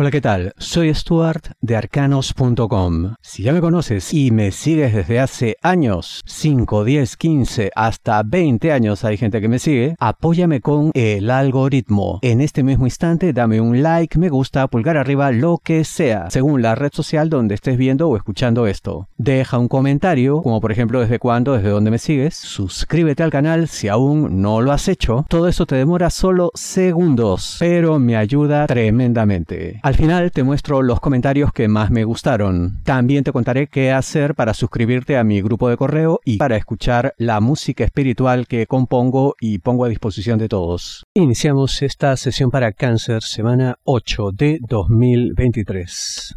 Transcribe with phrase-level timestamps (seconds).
[0.00, 0.52] Hola, ¿qué tal?
[0.58, 3.14] Soy Stuart de arcanos.com.
[3.20, 8.70] Si ya me conoces y me sigues desde hace años, 5, 10, 15, hasta 20
[8.70, 12.20] años hay gente que me sigue, apóyame con el algoritmo.
[12.22, 16.62] En este mismo instante dame un like, me gusta, pulgar arriba, lo que sea, según
[16.62, 19.08] la red social donde estés viendo o escuchando esto.
[19.16, 22.36] Deja un comentario, como por ejemplo desde cuándo, desde dónde me sigues.
[22.36, 25.26] Suscríbete al canal si aún no lo has hecho.
[25.28, 29.80] Todo eso te demora solo segundos, pero me ayuda tremendamente.
[29.88, 32.82] Al final te muestro los comentarios que más me gustaron.
[32.84, 37.14] También te contaré qué hacer para suscribirte a mi grupo de correo y para escuchar
[37.16, 41.06] la música espiritual que compongo y pongo a disposición de todos.
[41.14, 46.36] Iniciamos esta sesión para cáncer semana 8 de 2023.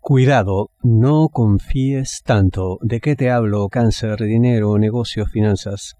[0.00, 2.78] Cuidado, no confíes tanto.
[2.82, 3.68] ¿De qué te hablo?
[3.68, 5.94] Cáncer, dinero, negocios, finanzas.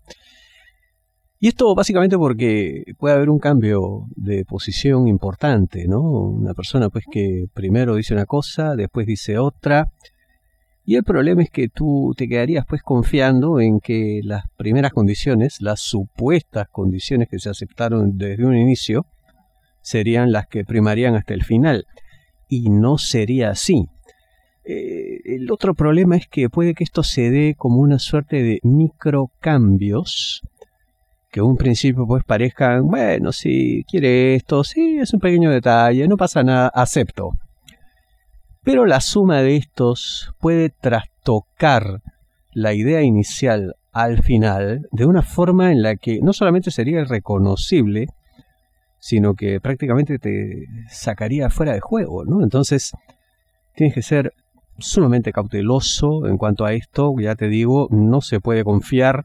[1.45, 6.01] Y esto básicamente porque puede haber un cambio de posición importante, ¿no?
[6.01, 9.91] Una persona pues que primero dice una cosa, después dice otra.
[10.87, 15.61] Y el problema es que tú te quedarías pues confiando en que las primeras condiciones,
[15.61, 19.05] las supuestas condiciones que se aceptaron desde un inicio,
[19.83, 21.85] serían las que primarían hasta el final.
[22.49, 23.85] Y no sería así.
[24.65, 28.61] Eh, el otro problema es que puede que esto se dé como una suerte de
[28.63, 30.41] microcambios
[31.35, 36.17] que un principio pues parezcan, bueno, si quiere esto, sí, es un pequeño detalle, no
[36.17, 37.33] pasa nada, acepto.
[38.63, 42.03] Pero la suma de estos puede trastocar
[42.53, 48.07] la idea inicial al final de una forma en la que no solamente sería irreconocible,
[49.01, 52.45] sino que prácticamente te sacaría fuera de juego, ¿no?
[52.45, 52.93] Entonces,
[53.75, 54.35] tienes que ser
[54.79, 59.25] sumamente cauteloso en cuanto a esto, ya te digo, no se puede confiar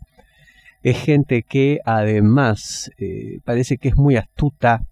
[0.82, 4.84] es gente que además eh, parece que es muy astuta,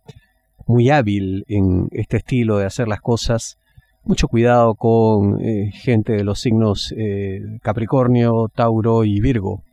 [0.66, 3.58] muy hábil en este estilo de hacer las cosas.
[4.04, 9.64] Mucho cuidado con eh, gente de los signos eh, Capricornio, Tauro y Virgo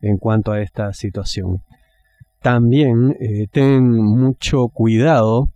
[0.00, 1.62] en cuanto a esta situación.
[2.40, 3.16] También
[3.50, 5.50] ten mucho cuidado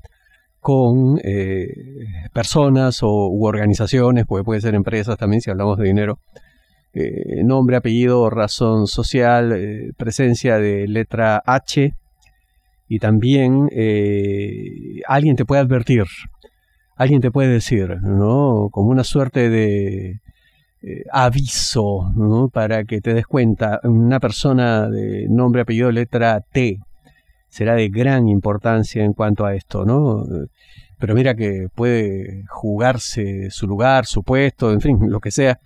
[0.58, 1.20] con
[2.32, 6.18] personas o, u organizaciones, porque puede ser empresas también si hablamos de dinero,
[6.94, 11.94] eh, nombre, apellido, razón social, eh, presencia de letra H
[12.86, 16.04] y también eh, alguien te puede advertir,
[16.96, 18.68] alguien te puede decir, ¿no?
[18.70, 20.20] Como una suerte de
[21.12, 22.48] aviso, ¿no?
[22.48, 26.78] Para que te des cuenta, una persona de nombre, apellido, letra T
[27.48, 30.24] será de gran importancia en cuanto a esto, ¿no?
[30.98, 35.58] Pero mira que puede jugarse su lugar, su puesto, en fin, lo que sea,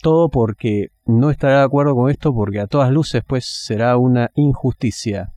[0.00, 4.30] todo porque no estará de acuerdo con esto porque a todas luces pues será una
[4.34, 5.32] injusticia.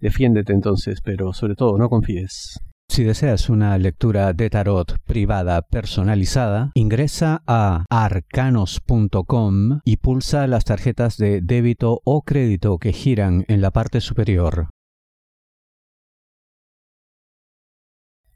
[0.00, 2.60] Defiéndete entonces, pero sobre todo no confíes.
[2.88, 11.16] Si deseas una lectura de tarot privada personalizada, ingresa a arcanos.com y pulsa las tarjetas
[11.16, 14.70] de débito o crédito que giran en la parte superior.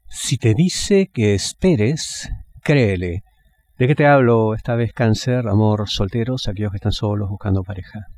[0.07, 2.29] Si te dice que esperes,
[2.61, 3.23] créele
[3.81, 8.09] ¿De qué te hablo esta vez cáncer, amor, solteros, aquellos que están solos buscando pareja?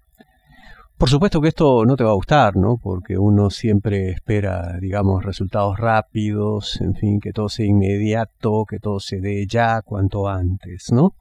[0.97, 2.75] Por supuesto que esto no te va a gustar, ¿no?
[2.75, 8.99] Porque uno siempre espera, digamos, resultados rápidos, en fin, que todo sea inmediato, que todo
[8.99, 11.15] se dé ya cuanto antes, ¿no?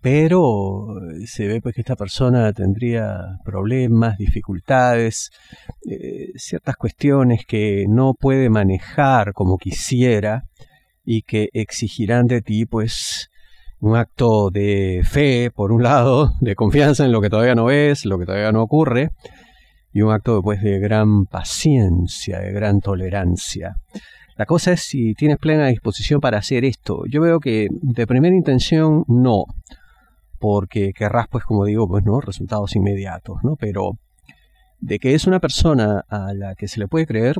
[0.00, 0.86] Pero
[1.26, 5.30] se ve pues que esta persona tendría problemas, dificultades,
[5.86, 10.44] eh, ciertas cuestiones que no puede manejar como quisiera
[11.04, 13.28] y que exigirán de ti pues
[13.82, 18.06] un acto de fe, por un lado, de confianza en lo que todavía no es,
[18.06, 19.10] lo que todavía no ocurre,
[19.92, 23.76] y un acto después de gran paciencia, de gran tolerancia.
[24.36, 27.02] La cosa es si tienes plena disposición para hacer esto.
[27.10, 29.44] Yo veo que de primera intención no,
[30.38, 33.56] porque querrás, pues como digo, pues no, resultados inmediatos, ¿no?
[33.56, 33.98] Pero
[34.78, 37.36] de que es una persona a la que se le puede creer,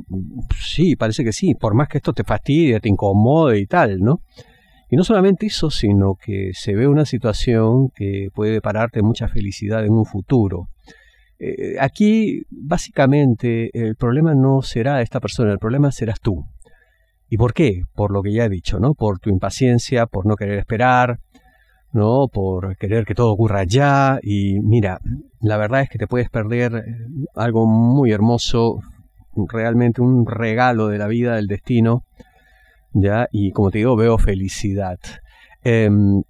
[0.61, 4.21] sí, parece que sí, por más que esto te fastidie, te incomode y tal, ¿no?
[4.93, 9.87] Y no solamente eso, sino que se ve una situación que puede pararte mucha felicidad
[9.87, 10.69] en un futuro.
[11.39, 16.45] Eh, aquí, básicamente, el problema no será esta persona, el problema serás tú.
[17.31, 17.85] ¿Y por qué?
[17.95, 18.93] Por lo que ya he dicho, ¿no?
[18.93, 21.21] Por tu impaciencia, por no querer esperar,
[21.95, 22.29] ¿no?
[22.31, 24.19] Por querer que todo ocurra ya.
[24.23, 25.01] Y mira,
[25.41, 26.85] la verdad es que te puedes perder eh,
[27.35, 28.81] algo muy hermoso,
[29.49, 32.05] realmente un regalo de la vida, del destino,
[32.95, 33.29] ¿ya?
[33.33, 34.99] Y como te digo, veo felicidad.
[35.65, 36.23] Em,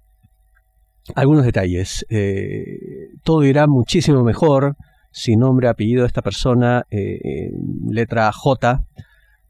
[1.15, 2.05] algunos detalles.
[2.09, 4.75] Eh, todo irá muchísimo mejor
[5.11, 8.83] sin nombre, apellido de esta persona, letra J,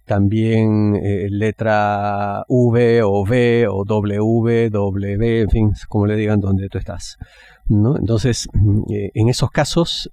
[0.04, 1.00] también
[1.30, 7.18] letra V o V o W, W, en fin, como le digan donde tú estás.
[7.68, 7.98] ¿no?
[7.98, 10.10] Entonces, en esos casos,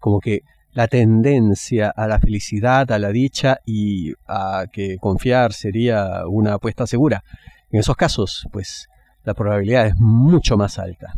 [0.00, 0.40] como que
[0.78, 6.86] la tendencia a la felicidad, a la dicha y a que confiar sería una apuesta
[6.86, 7.24] segura.
[7.72, 8.86] En esos casos, pues
[9.24, 11.14] la probabilidad es mucho más alta.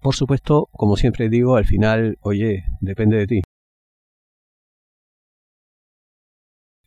[0.00, 3.42] Por supuesto, como siempre digo, al final, oye, depende de ti.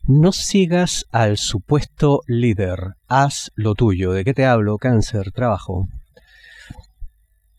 [0.05, 4.11] No sigas al supuesto líder, haz lo tuyo.
[4.11, 4.77] ¿De qué te hablo?
[4.77, 5.87] Cáncer, trabajo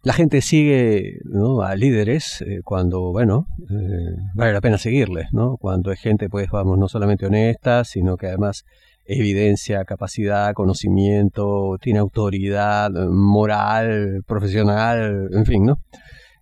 [0.02, 1.18] la gente sigue
[1.62, 5.56] a líderes eh, cuando, bueno, eh, vale la pena seguirles, ¿no?
[5.56, 8.64] Cuando es gente, pues, vamos, no solamente honesta, sino que además
[9.06, 15.80] evidencia capacidad, conocimiento, tiene autoridad moral, profesional, en fin, ¿no?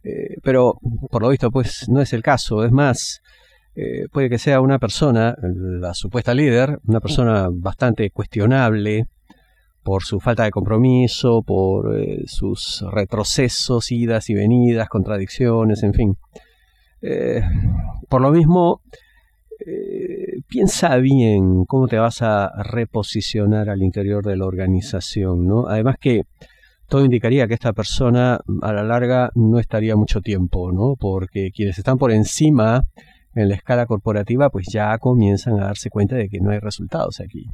[0.05, 0.79] Eh, pero,
[1.11, 2.65] por lo visto, pues, no es el caso.
[2.65, 3.23] Es más,
[4.13, 9.07] puede que sea una persona, la supuesta líder, una persona bastante cuestionable,
[9.87, 16.17] por su falta de compromiso, por eh, sus retrocesos, idas y venidas, contradicciones, en fin.
[17.03, 17.41] Eh,
[18.09, 18.81] por lo mismo,
[19.65, 25.69] eh, piensa bien cómo te vas a reposicionar al interior de la organización, ¿no?
[25.69, 26.23] Además que
[26.89, 30.97] todo indicaría que esta persona a la larga no estaría mucho tiempo, ¿no?
[30.99, 32.83] Porque quienes están por encima
[33.37, 37.21] en la escala corporativa, pues ya comienzan a darse cuenta de que no hay resultados
[37.21, 37.47] aquí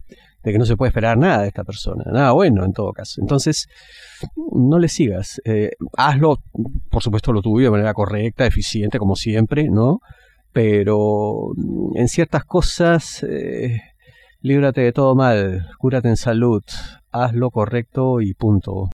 [0.42, 3.20] de que no se puede esperar nada de esta persona, nada bueno en todo caso.
[3.20, 3.68] Entonces,
[4.52, 6.38] no le sigas, eh, hazlo,
[6.90, 10.00] por supuesto, lo tuyo de manera correcta, eficiente, como siempre, ¿no?
[10.52, 13.80] Pero mm, en ciertas cosas, eh,
[14.40, 16.62] líbrate de todo mal, cúrate en salud,
[17.12, 18.90] haz lo correcto y punto.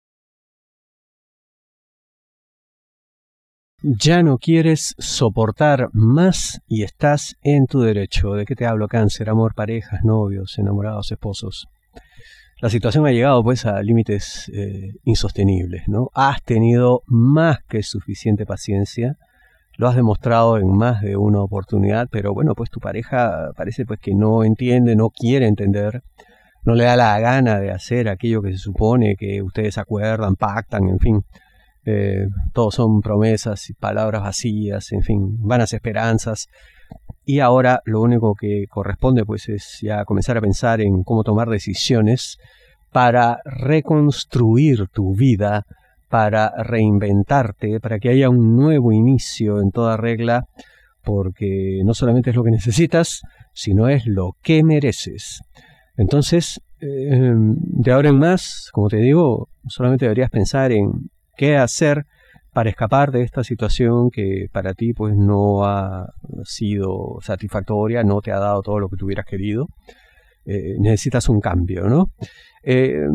[3.84, 8.34] Ya no quieres soportar más y estás en tu derecho.
[8.34, 8.88] ¿De qué te hablo?
[8.88, 11.68] Cáncer, amor, parejas, novios, enamorados, esposos.
[12.60, 16.10] La situación ha llegado pues a límites eh, insostenibles, ¿no?
[16.16, 19.16] Has tenido más que suficiente paciencia,
[19.78, 24.00] lo has demostrado en más de una oportunidad, pero bueno, pues tu pareja parece pues
[24.00, 26.02] que no entiende, no quiere entender,
[26.64, 30.90] no le da la gana de hacer aquello que se supone que ustedes acuerdan, pactan,
[30.90, 31.24] en fin.
[31.90, 36.48] Eh, todos son promesas y palabras vacías, en fin, vanas esperanzas.
[37.24, 41.48] Y ahora lo único que corresponde pues es ya comenzar a pensar en cómo tomar
[41.48, 42.40] decisiones
[42.92, 45.64] para reconstruir tu vida,
[46.10, 50.44] para reinventarte, para que haya un nuevo inicio en toda regla,
[51.06, 53.22] porque no solamente es lo que necesitas,
[53.54, 55.40] sino es lo que mereces.
[55.96, 62.06] Entonces, eh, de ahora en más, como te digo, solamente deberías pensar en qué hacer
[62.52, 66.14] para escapar de esta situación que para ti pues no ha
[66.44, 69.68] sido satisfactoria, no te ha dado todo lo que tú hubieras querido.
[70.46, 72.10] Eh, necesitas un cambio, ¿no?
[72.64, 73.06] Eh,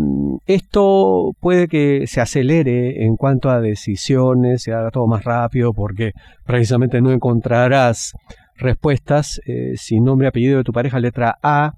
[0.47, 6.13] esto puede que se acelere en cuanto a decisiones, se haga todo más rápido porque
[6.45, 8.13] precisamente no encontrarás
[8.57, 11.75] respuestas eh, sin nombre y apellido de tu pareja letra A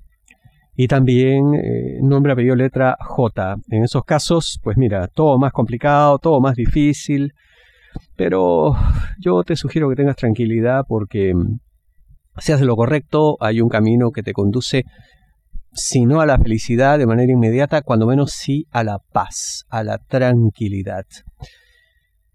[0.77, 3.57] y también eh, nombre, apellido, letra J.
[3.69, 7.33] En esos casos, pues mira, todo más complicado, todo más difícil,
[8.17, 8.77] pero
[9.19, 11.59] yo te sugiero que tengas tranquilidad porque mm,
[12.39, 14.85] si haces lo correcto, hay un camino que te conduce,
[15.73, 19.85] si no a la felicidad de manera inmediata, cuando menos sí a la paz, a
[19.85, 21.05] la tranquilidad.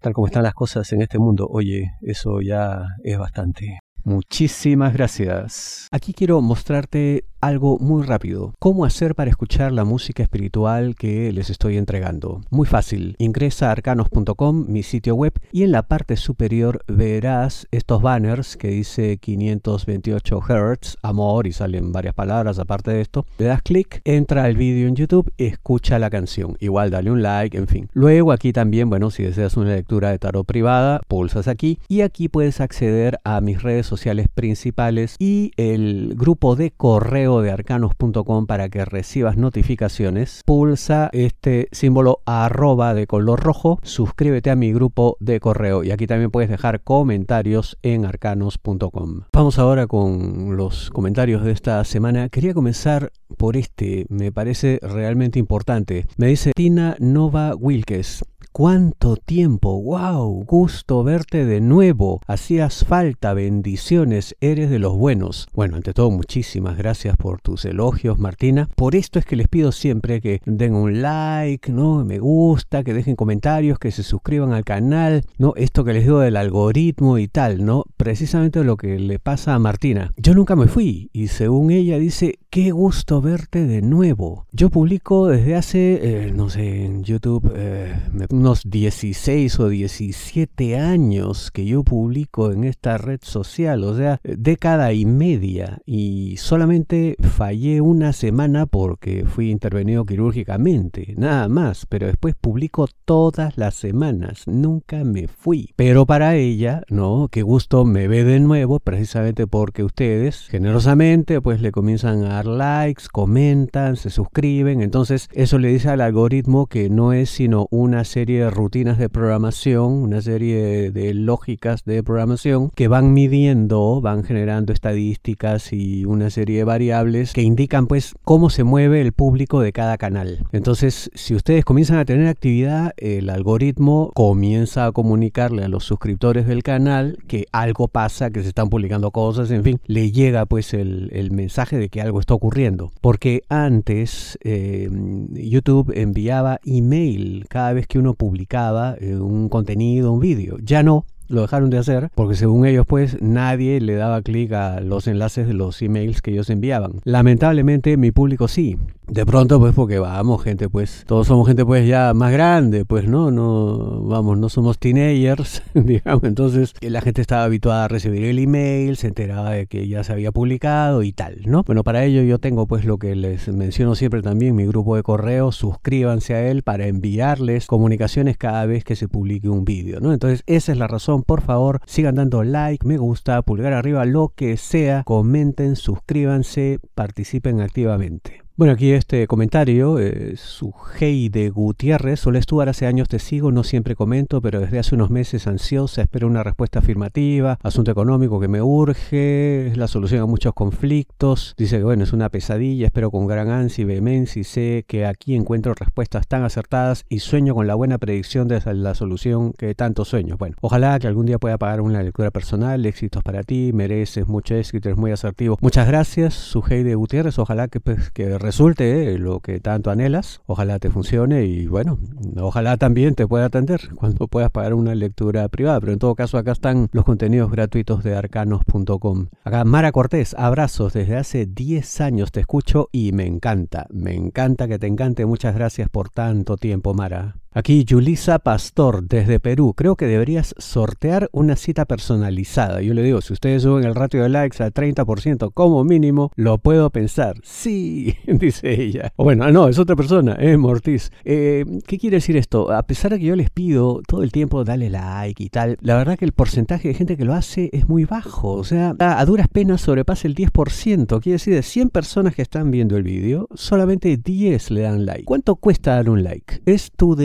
[0.00, 3.80] Tal como están las cosas en este mundo, oye, eso ya es bastante.
[4.04, 5.88] Muchísimas gracias.
[5.90, 8.54] Aquí quiero mostrarte algo muy rápido.
[8.58, 12.42] ¿Cómo hacer para escuchar la música espiritual que les estoy entregando?
[12.50, 13.16] Muy fácil.
[13.18, 18.68] Ingresa a arcanos.com, mi sitio web, y en la parte superior verás estos banners que
[18.68, 23.26] dice 528 Hz, amor, y salen varias palabras aparte de esto.
[23.38, 26.56] Le das clic, entra al vídeo en YouTube, escucha la canción.
[26.60, 27.88] Igual dale un like, en fin.
[27.92, 32.28] Luego aquí también, bueno, si deseas una lectura de tarot privada, pulsas aquí y aquí
[32.28, 38.68] puedes acceder a mis redes sociales principales y el grupo de correo de arcanos.com para
[38.68, 45.38] que recibas notificaciones, pulsa este símbolo arroba de color rojo, suscríbete a mi grupo de
[45.38, 49.22] correo y aquí también puedes dejar comentarios en arcanos.com.
[49.32, 52.28] Vamos ahora con los comentarios de esta semana.
[52.28, 56.06] Quería comenzar por este, me parece realmente importante.
[56.16, 58.24] Me dice Tina Nova Wilkes.
[58.52, 59.80] ¿Cuánto tiempo?
[59.80, 60.44] ¡Wow!
[60.44, 62.20] Gusto verte de nuevo.
[62.26, 65.46] Hacías falta, bendiciones, eres de los buenos.
[65.54, 68.68] Bueno, ante todo, muchísimas gracias por tus elogios, Martina.
[68.74, 72.04] Por esto es que les pido siempre que den un like, ¿no?
[72.04, 75.52] Me gusta, que dejen comentarios, que se suscriban al canal, ¿no?
[75.54, 77.84] Esto que les digo del algoritmo y tal, ¿no?
[77.96, 80.12] Precisamente lo que le pasa a Martina.
[80.16, 84.46] Yo nunca me fui y según ella dice, qué gusto verte de nuevo.
[84.50, 87.94] Yo publico desde hace, eh, no sé, en YouTube, eh,
[88.30, 94.92] unos 16 o 17 años que yo publico en esta red social, o sea, década
[94.92, 95.78] y media.
[95.86, 101.86] Y solamente fallé una semana porque fui intervenido quirúrgicamente, nada más.
[101.86, 105.72] Pero después publico todas las semanas, nunca me fui.
[105.76, 111.60] Pero para ella, no, qué gusto me ve de nuevo, precisamente porque ustedes generosamente pues
[111.60, 114.82] le comienzan a likes, comentan, se suscriben.
[114.82, 119.08] Entonces eso le dice al algoritmo que no es sino una serie de rutinas de
[119.08, 126.30] programación, una serie de lógicas de programación que van midiendo, van generando estadísticas y una
[126.30, 130.46] serie de variables que indican pues cómo se mueve el público de cada canal.
[130.52, 136.46] Entonces si ustedes comienzan a tener actividad, el algoritmo comienza a comunicarle a los suscriptores
[136.46, 140.74] del canal que algo pasa, que se están publicando cosas, en fin, le llega pues
[140.74, 142.90] el, el mensaje de que algo ocurriendo.
[143.00, 144.88] Porque antes eh,
[145.32, 150.56] YouTube enviaba email cada vez que uno publicaba eh, un contenido, un vídeo.
[150.62, 154.80] Ya no, lo dejaron de hacer porque según ellos pues nadie le daba clic a
[154.80, 157.00] los enlaces de los emails que ellos enviaban.
[157.04, 158.76] Lamentablemente mi público sí.
[159.10, 163.08] De pronto pues porque vamos gente pues todos somos gente pues ya más grande pues
[163.08, 166.24] no no vamos no somos teenagers digamos.
[166.24, 170.12] Entonces la gente estaba habituada a recibir el email se enteraba de que ya se
[170.12, 173.94] había publicado y tal no bueno para ello yo tengo pues lo que les menciono
[173.94, 178.96] siempre también mi grupo de correo suscríbanse a él para enviarles comunicaciones cada vez que
[178.96, 182.86] se publique un vídeo no entonces esa es la razón por favor, sigan dando like,
[182.86, 188.42] me gusta, pulgar arriba, lo que sea, comenten, suscríbanse, participen activamente.
[188.60, 193.64] Bueno, aquí este comentario, eh, su de Gutiérrez, Solo Stuart, hace años te sigo, no
[193.64, 198.48] siempre comento, pero desde hace unos meses ansiosa, espero una respuesta afirmativa, asunto económico que
[198.48, 203.10] me urge, es la solución a muchos conflictos, dice que bueno, es una pesadilla, espero
[203.10, 207.54] con gran ansia y vehemencia y sé que aquí encuentro respuestas tan acertadas y sueño
[207.54, 210.36] con la buena predicción de la solución que tanto sueño.
[210.36, 214.54] Bueno, ojalá que algún día pueda pagar una lectura personal, éxitos para ti, mereces mucho
[214.54, 215.56] éxito, eres muy asertivo.
[215.62, 220.40] Muchas gracias, su de Gutiérrez, ojalá que, pues, que resulte lo que tanto anhelas.
[220.46, 222.00] Ojalá te funcione y bueno,
[222.36, 225.78] ojalá también te pueda atender cuando puedas pagar una lectura privada.
[225.78, 229.28] Pero en todo caso acá están los contenidos gratuitos de arcanos.com.
[229.44, 230.92] Acá Mara Cortés, abrazos.
[230.92, 233.86] Desde hace 10 años te escucho y me encanta.
[233.90, 235.26] Me encanta que te encante.
[235.26, 237.39] Muchas gracias por tanto tiempo, Mara.
[237.52, 239.74] Aquí Yulisa Pastor desde Perú.
[239.76, 242.80] Creo que deberías sortear una cita personalizada.
[242.80, 246.58] Yo le digo, si ustedes suben el ratio de likes al 30% como mínimo, lo
[246.58, 247.40] puedo pensar.
[247.42, 249.12] Sí, dice ella.
[249.16, 251.10] O bueno, no, es otra persona, es Mortiz.
[251.24, 252.70] Eh, ¿Qué quiere decir esto?
[252.70, 255.96] A pesar de que yo les pido todo el tiempo dale like y tal, la
[255.96, 258.52] verdad que el porcentaje de gente que lo hace es muy bajo.
[258.52, 261.20] O sea, a duras penas sobrepasa el 10%.
[261.20, 265.24] Quiere decir, de 100 personas que están viendo el vídeo, solamente 10 le dan like.
[265.24, 266.62] ¿Cuánto cuesta dar un like?
[266.64, 267.16] Es tu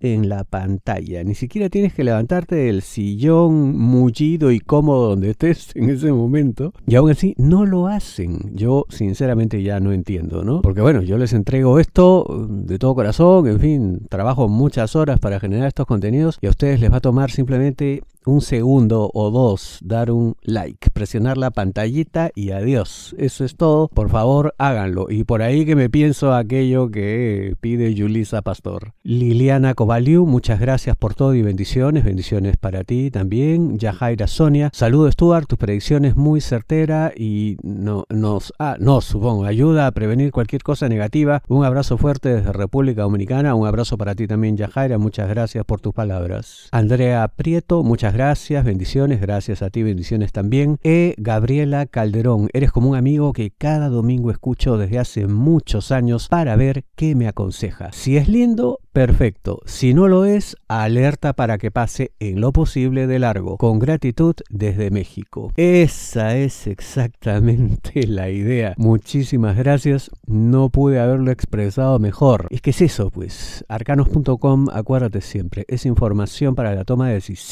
[0.00, 1.24] en la pantalla.
[1.24, 6.72] Ni siquiera tienes que levantarte del sillón mullido y cómodo donde estés en ese momento.
[6.86, 8.52] Y aún así no lo hacen.
[8.54, 10.62] Yo sinceramente ya no entiendo, ¿no?
[10.62, 15.40] Porque bueno, yo les entrego esto de todo corazón, en fin, trabajo muchas horas para
[15.40, 19.78] generar estos contenidos y a ustedes les va a tomar simplemente un segundo o dos,
[19.82, 23.14] dar un like, presionar la pantallita y adiós.
[23.18, 23.88] Eso es todo.
[23.88, 25.06] Por favor, háganlo.
[25.08, 28.92] Y por ahí que me pienso aquello que pide Yulisa Pastor.
[29.02, 32.04] Liliana Covaliu, muchas gracias por todo y bendiciones.
[32.04, 33.78] Bendiciones para ti también.
[33.78, 39.92] Yajaira Sonia, saludo Stuart, tus predicciones muy certera y no, nos, ah, supongo, ayuda a
[39.92, 41.42] prevenir cualquier cosa negativa.
[41.48, 43.54] Un abrazo fuerte desde República Dominicana.
[43.54, 44.98] Un abrazo para ti también, Yajaira.
[44.98, 46.68] Muchas gracias por tus palabras.
[46.70, 50.78] Andrea Prieto, muchas gracias, bendiciones, gracias a ti, bendiciones también.
[50.82, 51.14] E.
[51.18, 56.54] Gabriela Calderón, eres como un amigo que cada domingo escucho desde hace muchos años para
[56.56, 57.90] ver qué me aconseja.
[57.92, 59.60] Si es lindo, perfecto.
[59.66, 63.56] Si no lo es, alerta para que pase en lo posible de largo.
[63.56, 65.52] Con gratitud desde México.
[65.56, 68.74] Esa es exactamente la idea.
[68.76, 70.10] Muchísimas gracias.
[70.26, 72.46] No pude haberlo expresado mejor.
[72.50, 73.64] Es que es eso, pues.
[73.68, 77.42] Arcanos.com, acuérdate siempre, es información para la toma de decisiones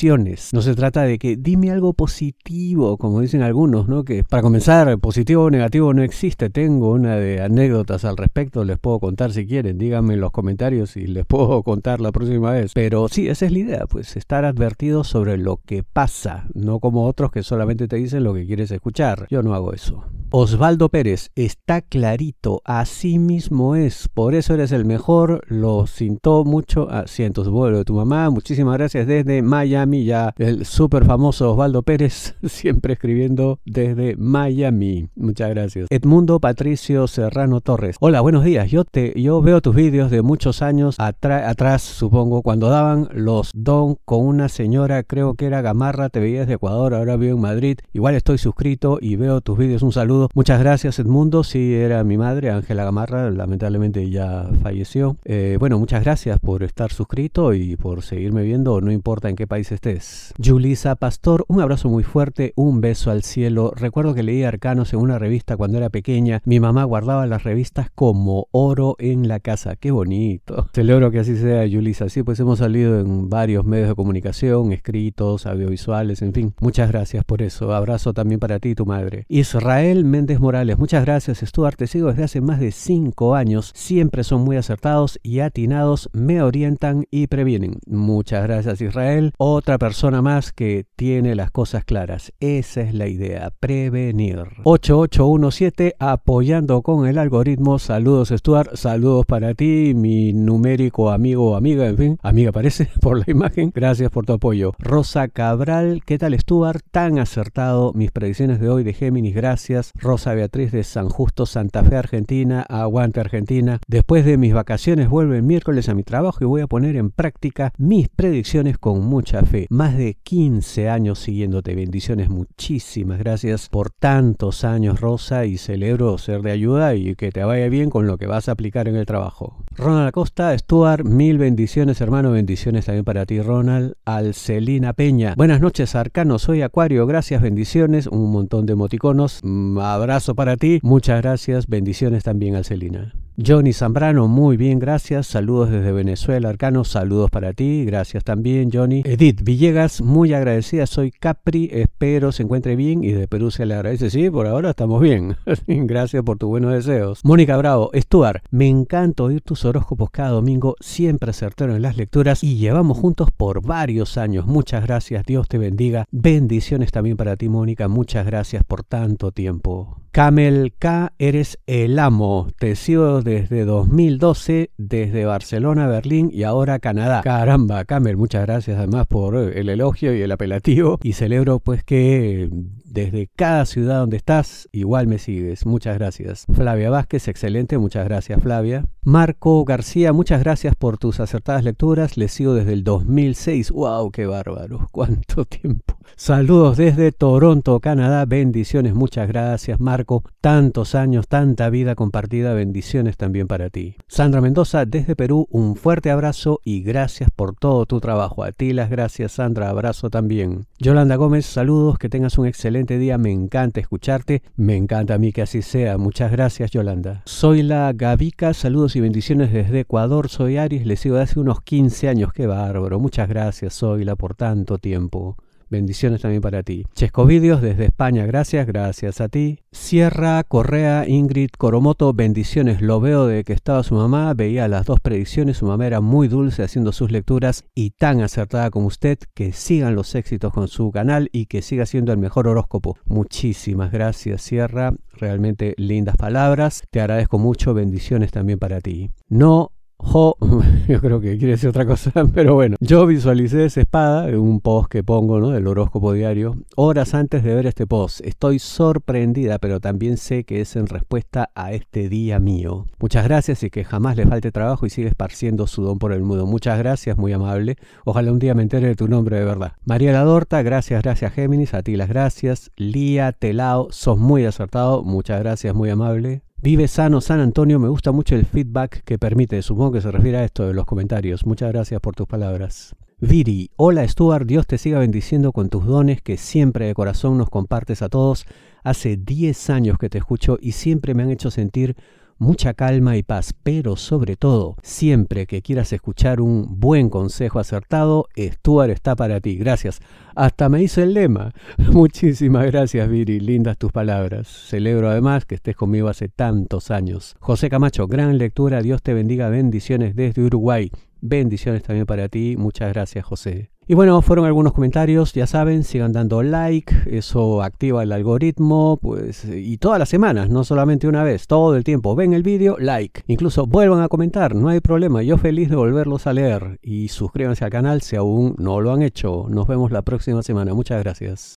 [0.52, 4.04] no se trata de que dime algo positivo, como dicen algunos, ¿no?
[4.04, 6.50] Que para comenzar, positivo o negativo no existe.
[6.50, 9.78] Tengo una de anécdotas al respecto, les puedo contar si quieren.
[9.78, 12.72] Díganme en los comentarios y les puedo contar la próxima vez.
[12.74, 17.06] Pero sí, esa es la idea, pues estar advertido sobre lo que pasa, no como
[17.06, 19.26] otros que solamente te dicen lo que quieres escuchar.
[19.30, 20.04] Yo no hago eso.
[20.32, 26.88] Osvaldo Pérez, está clarito, así mismo es, por eso eres el mejor, lo sintió mucho,
[26.88, 31.82] asientos ah, vuelo de tu mamá, muchísimas gracias desde Miami, ya el súper famoso Osvaldo
[31.82, 35.88] Pérez, siempre escribiendo desde Miami, muchas gracias.
[35.90, 40.62] Edmundo Patricio Serrano Torres, hola, buenos días, yo, te, yo veo tus vídeos de muchos
[40.62, 46.20] años atrás, supongo, cuando daban los don con una señora, creo que era Gamarra, te
[46.20, 49.92] veías de Ecuador, ahora vivo en Madrid, igual estoy suscrito y veo tus vídeos, un
[49.92, 55.16] saludo Muchas gracias Edmundo, sí era mi madre, Ángela Gamarra, lamentablemente ya falleció.
[55.24, 59.46] Eh, bueno, muchas gracias por estar suscrito y por seguirme viendo, no importa en qué
[59.46, 60.32] país estés.
[60.42, 63.72] Julisa Pastor, un abrazo muy fuerte, un beso al cielo.
[63.76, 66.40] Recuerdo que leí Arcanos en una revista cuando era pequeña.
[66.44, 69.76] Mi mamá guardaba las revistas como oro en la casa.
[69.76, 70.68] Qué bonito.
[70.72, 72.08] Celebro que así sea, Julisa.
[72.08, 76.54] Sí, pues hemos salido en varios medios de comunicación, escritos, audiovisuales, en fin.
[76.60, 77.72] Muchas gracias por eso.
[77.72, 79.24] Abrazo también para ti y tu madre.
[79.28, 84.24] Israel Méndez Morales, muchas gracias Stuart, te sigo desde hace más de 5 años, siempre
[84.24, 87.78] son muy acertados y atinados, me orientan y previenen.
[87.86, 93.52] Muchas gracias Israel, otra persona más que tiene las cosas claras, esa es la idea,
[93.58, 94.42] prevenir.
[94.64, 101.86] 8817, apoyando con el algoritmo, saludos Stuart, saludos para ti, mi numérico amigo o amiga,
[101.86, 104.74] en fin, amiga parece por la imagen, gracias por tu apoyo.
[104.78, 106.82] Rosa Cabral, ¿qué tal Stuart?
[106.90, 109.92] Tan acertado, mis predicciones de hoy de Géminis, gracias.
[109.94, 113.78] Rosa Beatriz de San Justo, Santa Fe, Argentina, aguante Argentina.
[113.86, 117.10] Después de mis vacaciones vuelvo el miércoles a mi trabajo y voy a poner en
[117.10, 119.66] práctica mis predicciones con mucha fe.
[119.70, 121.74] Más de 15 años siguiéndote.
[121.74, 127.44] Bendiciones, muchísimas gracias por tantos años, Rosa, y celebro ser de ayuda y que te
[127.44, 129.56] vaya bien con lo que vas a aplicar en el trabajo.
[129.76, 133.94] Ronald Acosta, Stuart, mil bendiciones, hermano, bendiciones también para ti, Ronald.
[134.04, 139.40] Alcelina Peña, buenas noches, Arcano, soy Acuario, gracias, bendiciones, un montón de emoticonos.
[139.42, 140.80] Mm, abrazo para ti.
[140.82, 141.66] Muchas gracias.
[141.66, 143.14] Bendiciones también al Celina.
[143.46, 145.26] Johnny Zambrano, muy bien, gracias.
[145.26, 147.84] Saludos desde Venezuela, Arcano, saludos para ti.
[147.86, 149.02] Gracias también, Johnny.
[149.06, 150.86] Edith Villegas, muy agradecida.
[150.86, 154.10] Soy Capri, espero se encuentre bien y de Perú se le agradece.
[154.10, 155.36] Sí, por ahora estamos bien.
[155.66, 157.20] gracias por tus buenos deseos.
[157.24, 162.44] Mónica Bravo, Stuart, me encanta oír tus horóscopos cada domingo, siempre acertaron en las lecturas
[162.44, 164.46] y llevamos juntos por varios años.
[164.46, 166.04] Muchas gracias, Dios te bendiga.
[166.10, 167.88] Bendiciones también para ti, Mónica.
[167.88, 169.96] Muchas gracias por tanto tiempo.
[170.12, 172.48] Camel K, eres el amo.
[172.58, 177.20] Te sigo desde 2012, desde Barcelona, Berlín y ahora Canadá.
[177.22, 180.98] Caramba, Camel, muchas gracias además por el elogio y el apelativo.
[181.04, 182.50] Y celebro pues que
[182.90, 185.66] desde cada ciudad donde estás, igual me sigues.
[185.66, 186.46] Muchas gracias.
[186.52, 187.78] Flavia Vázquez, excelente.
[187.78, 188.84] Muchas gracias, Flavia.
[189.02, 192.16] Marco García, muchas gracias por tus acertadas lecturas.
[192.16, 193.70] Les sigo desde el 2006.
[193.70, 194.10] ¡Wow!
[194.10, 194.88] ¡Qué bárbaro!
[194.92, 195.96] ¿Cuánto tiempo?
[196.16, 198.26] Saludos desde Toronto, Canadá.
[198.26, 198.94] Bendiciones.
[198.94, 200.24] Muchas gracias, Marco.
[200.40, 202.52] Tantos años, tanta vida compartida.
[202.52, 203.96] Bendiciones también para ti.
[204.08, 208.44] Sandra Mendoza, desde Perú, un fuerte abrazo y gracias por todo tu trabajo.
[208.44, 209.70] A ti las gracias, Sandra.
[209.70, 210.66] Abrazo también.
[210.78, 211.98] Yolanda Gómez, saludos.
[211.98, 215.98] Que tengas un excelente día, me encanta escucharte, me encanta a mí que así sea.
[215.98, 217.22] Muchas gracias, Yolanda.
[217.26, 221.60] Soy la Gavica, saludos y bendiciones desde Ecuador, soy Aries, le sigo de hace unos
[221.62, 222.98] 15 años, qué bárbaro.
[223.00, 225.36] Muchas gracias, Soyla, por tanto tiempo.
[225.70, 226.84] Bendiciones también para ti.
[226.94, 229.60] Chesco Vídeos desde España, gracias, gracias a ti.
[229.70, 232.82] Sierra Correa, Ingrid Coromoto, bendiciones.
[232.82, 236.26] Lo veo de que estaba su mamá, veía las dos predicciones, su mamá era muy
[236.26, 239.18] dulce haciendo sus lecturas y tan acertada como usted.
[239.32, 242.98] Que sigan los éxitos con su canal y que siga siendo el mejor horóscopo.
[243.04, 244.92] Muchísimas gracias, Sierra.
[245.12, 246.82] Realmente lindas palabras.
[246.90, 247.74] Te agradezco mucho.
[247.74, 249.10] Bendiciones también para ti.
[249.28, 249.70] No
[250.02, 250.36] Jo,
[250.88, 254.60] yo creo que quiere decir otra cosa, pero bueno, yo visualicé esa espada en un
[254.60, 255.50] post que pongo, ¿no?
[255.50, 258.20] Del horóscopo diario, horas antes de ver este post.
[258.24, 262.86] Estoy sorprendida, pero también sé que es en respuesta a este día mío.
[262.98, 266.22] Muchas gracias y que jamás le falte trabajo y sigue esparciendo su don por el
[266.22, 266.46] mundo.
[266.46, 267.76] Muchas gracias, muy amable.
[268.04, 269.72] Ojalá un día me entere de tu nombre de verdad.
[269.84, 272.70] María Ladorta, gracias, gracias Géminis, a ti las gracias.
[272.76, 276.42] Lía Telao, sos muy acertado, muchas gracias, muy amable.
[276.62, 280.36] Vive sano San Antonio, me gusta mucho el feedback que permite, supongo que se refiere
[280.36, 281.46] a esto de los comentarios.
[281.46, 282.94] Muchas gracias por tus palabras.
[283.18, 287.48] Viri, hola Stuart, Dios te siga bendiciendo con tus dones que siempre de corazón nos
[287.48, 288.44] compartes a todos.
[288.84, 291.96] Hace 10 años que te escucho y siempre me han hecho sentir
[292.40, 298.26] mucha calma y paz, pero sobre todo, siempre que quieras escuchar un buen consejo acertado,
[298.36, 299.56] Stuart está para ti.
[299.56, 300.00] Gracias.
[300.34, 301.52] Hasta me hizo el lema.
[301.92, 303.40] Muchísimas gracias, Viri.
[303.40, 304.48] Lindas tus palabras.
[304.48, 307.36] Celebro además que estés conmigo hace tantos años.
[307.40, 308.80] José Camacho, gran lectura.
[308.80, 309.50] Dios te bendiga.
[309.50, 310.90] Bendiciones desde Uruguay.
[311.20, 312.56] Bendiciones también para ti.
[312.56, 313.70] Muchas gracias, José.
[313.90, 319.44] Y bueno, fueron algunos comentarios, ya saben, sigan dando like, eso activa el algoritmo, pues,
[319.44, 322.14] y todas las semanas, no solamente una vez, todo el tiempo.
[322.14, 323.22] Ven el vídeo, like.
[323.26, 326.78] Incluso vuelvan a comentar, no hay problema, yo feliz de volverlos a leer.
[326.82, 329.46] Y suscríbanse al canal si aún no lo han hecho.
[329.48, 331.58] Nos vemos la próxima semana, muchas gracias.